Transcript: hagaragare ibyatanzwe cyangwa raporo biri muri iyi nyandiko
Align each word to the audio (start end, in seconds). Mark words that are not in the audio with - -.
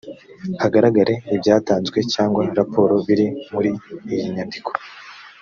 hagaragare 0.61 1.13
ibyatanzwe 1.35 1.97
cyangwa 2.13 2.41
raporo 2.59 2.93
biri 3.07 3.27
muri 3.53 3.71
iyi 4.13 4.27
nyandiko 4.35 4.71